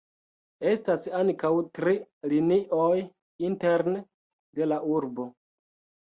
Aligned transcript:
Estas 0.69 1.03
ankaŭ 1.17 1.49
tri 1.77 1.91
linioj 2.31 2.93
interne 3.49 4.01
de 4.61 4.67
la 4.71 4.79
urbo. 4.95 5.27